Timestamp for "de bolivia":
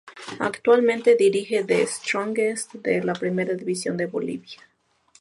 3.97-4.59